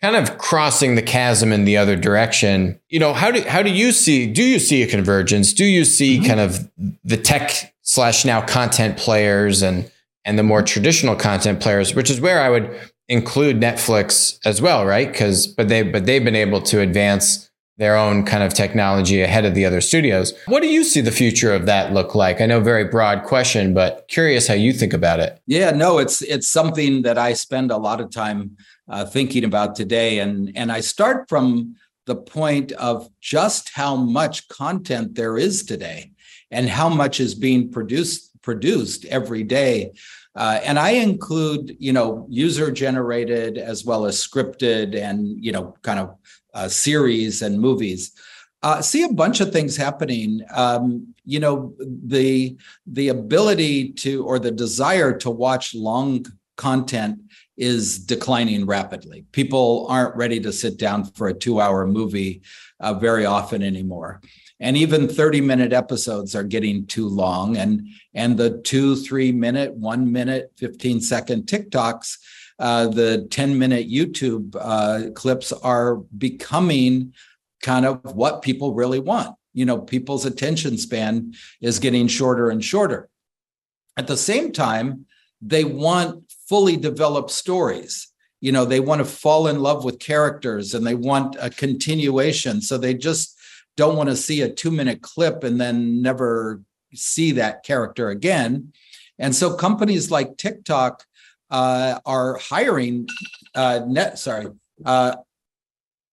[0.02, 2.80] kind of crossing the chasm in the other direction.
[2.90, 4.28] You know, how do how do you see?
[4.28, 5.54] Do you see a convergence?
[5.54, 6.28] Do you see mm-hmm.
[6.28, 6.70] kind of
[7.04, 9.90] the tech slash now content players and
[10.26, 14.86] and the more traditional content players, which is where I would include Netflix as well,
[14.86, 15.10] right?
[15.10, 17.51] Because but they but they've been able to advance
[17.82, 20.36] their own kind of technology ahead of the other studios.
[20.46, 22.40] What do you see the future of that look like?
[22.40, 25.42] I know very broad question, but curious how you think about it.
[25.48, 28.56] Yeah, no, it's it's something that I spend a lot of time
[28.88, 30.20] uh, thinking about today.
[30.20, 31.76] And, and I start from
[32.06, 36.12] the point of just how much content there is today
[36.52, 39.92] and how much is being produced produced every day.
[40.36, 45.76] Uh, and I include, you know, user generated as well as scripted and, you know,
[45.82, 46.16] kind of
[46.54, 48.12] uh, series and movies.
[48.64, 50.42] Uh, see a bunch of things happening.
[50.54, 56.26] Um, you know, the the ability to or the desire to watch long
[56.58, 57.20] content
[57.58, 59.26] is declining rapidly.
[59.32, 62.42] People aren't ready to sit down for a two hour movie
[62.80, 64.22] uh, very often anymore.
[64.62, 69.74] and even 30 minute episodes are getting too long and and the two three minute
[69.74, 72.18] one minute 15 second tiktoks
[72.62, 77.14] uh, the 10 minute youtube uh, clips are becoming
[77.62, 79.36] kind of what people really want.
[79.54, 83.10] You know people's attention span is getting shorter and shorter.
[83.98, 85.06] At the same time
[85.42, 88.08] they want fully developed stories.
[88.40, 92.62] You know they want to fall in love with characters and they want a continuation.
[92.62, 93.38] So they just
[93.78, 96.62] don't want to see a two minute clip and then never
[96.94, 98.74] see that character again.
[99.20, 101.06] And so companies like TikTok
[101.52, 103.08] uh, are hiring
[103.54, 104.18] uh, net.
[104.18, 104.48] Sorry,
[104.86, 105.16] uh,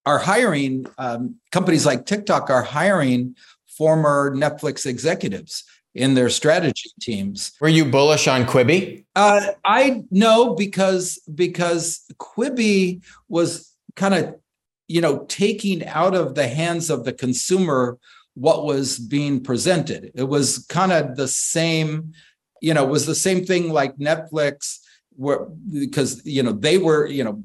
[0.04, 3.36] are hiring um, companies like TikTok are hiring
[3.66, 5.64] former Netflix executives
[5.94, 7.52] in their strategy teams.
[7.60, 9.04] Were you bullish on Quibi?
[9.16, 14.34] Uh, I know because because Quibi was kind of
[14.88, 17.98] you know, taking out of the hands of the consumer
[18.34, 20.10] what was being presented.
[20.14, 22.12] It was kind of the same,
[22.62, 24.78] you know, was the same thing like Netflix,
[25.18, 27.42] where because you know they were, you know,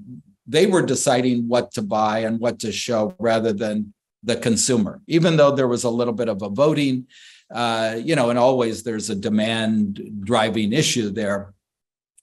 [0.48, 3.94] they were deciding what to buy and what to show rather than
[4.24, 5.02] the consumer.
[5.08, 7.08] Even though there was a little bit of a voting,
[7.54, 11.54] uh, you know, and always there's a demand driving issue there.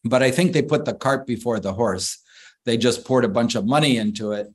[0.04, 2.18] But I think they put the cart before the horse.
[2.64, 4.48] They just poured a bunch of money into it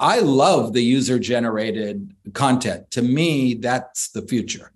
[0.00, 2.90] I love the user generated content.
[2.92, 4.72] To me, that's the future.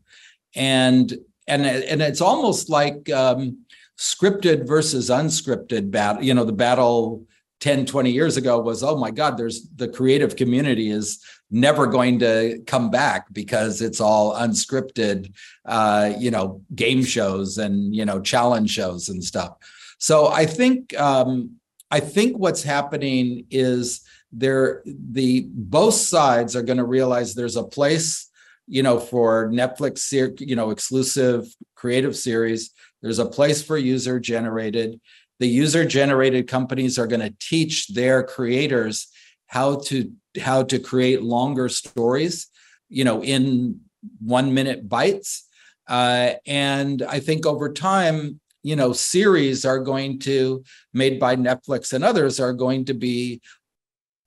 [0.55, 1.13] And
[1.47, 3.65] and and it's almost like um,
[4.01, 6.25] scripted versus unscripted battle.
[6.25, 7.27] You know, the battle
[7.61, 12.19] 10, 20 years ago was, oh my God, there's the creative community is never going
[12.21, 15.31] to come back because it's all unscripted,
[15.67, 19.57] uh, you know, game shows and, you know, challenge shows and stuff.
[19.99, 21.57] So I think, um,
[21.91, 24.01] I think what's happening is
[24.33, 28.31] there the both sides are going to realize there's a place
[28.69, 32.73] you know for netflix you know exclusive creative series
[33.03, 35.01] there's a place for user generated.
[35.39, 39.09] The user generated companies are going to teach their creators
[39.51, 42.47] how to how to create longer stories
[42.89, 43.81] you know in
[44.21, 45.49] one minute bites
[45.89, 50.63] uh, and i think over time you know series are going to
[50.95, 53.41] made by netflix and others are going to be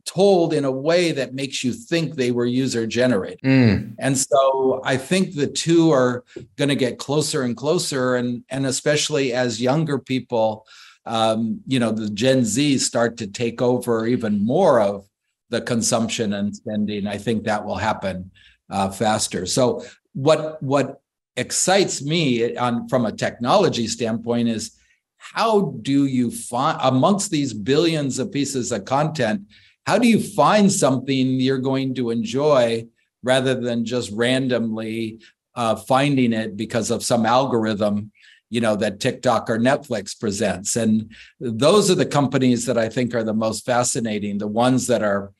[0.05, 3.39] told in a way that makes you think they were user generated.
[3.43, 3.95] Mm.
[3.99, 6.23] And so I think the two are
[6.57, 8.15] going to get closer and closer.
[8.15, 10.65] And, and especially as younger people,
[11.05, 15.05] um, you know, the Gen Z start to take over even more of
[15.49, 18.31] the consumption and spending, I think that will happen
[18.69, 19.45] uh, faster.
[19.45, 21.01] So what what
[21.35, 24.77] excites me on from a technology standpoint is
[25.17, 29.41] how do you find amongst these billions of pieces of content
[29.85, 32.87] how do you find something you're going to enjoy
[33.21, 35.19] rather than just randomly
[35.55, 38.11] uh, finding it because of some algorithm
[38.49, 40.75] you know that tiktok or netflix presents?
[40.75, 45.01] And those are the companies that i think are the most fascinating the ones that
[45.01, 45.31] are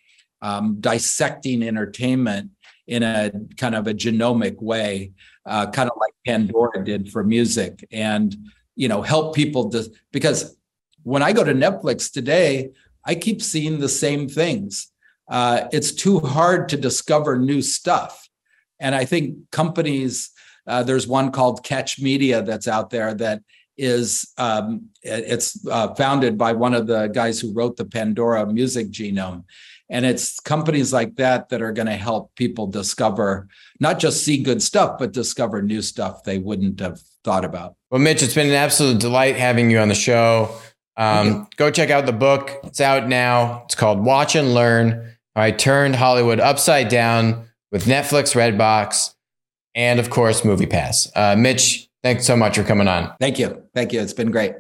[0.41, 2.51] um, dissecting entertainment
[2.87, 5.13] in a kind of a genomic way
[5.45, 8.35] uh, kind of like pandora did for music and
[8.75, 10.57] you know help people to because
[11.03, 12.71] when i go to netflix today
[13.05, 14.91] I keep seeing the same things.
[15.29, 18.29] Uh, it's too hard to discover new stuff.
[18.79, 20.31] And I think companies,
[20.67, 23.41] uh, there's one called Catch Media that's out there that
[23.77, 28.91] is um, it's uh, founded by one of the guys who wrote the Pandora music
[28.91, 29.45] genome.
[29.89, 33.47] And it's companies like that that are going to help people discover,
[33.79, 37.75] not just see good stuff, but discover new stuff they wouldn't have thought about.
[37.89, 40.55] Well, Mitch, it's been an absolute delight having you on the show.
[40.95, 42.51] Um, go check out the book.
[42.63, 43.63] It's out now.
[43.65, 45.15] It's called Watch and Learn.
[45.35, 49.15] I turned Hollywood upside down with Netflix, Redbox,
[49.73, 51.09] and of course, MoviePass.
[51.15, 53.11] Uh, Mitch, thanks so much for coming on.
[53.19, 53.63] Thank you.
[53.73, 54.01] Thank you.
[54.01, 54.53] It's been great.